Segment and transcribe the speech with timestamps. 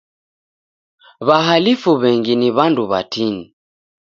[1.27, 3.45] W'ahalifu w'engi ni w'andu w'atini.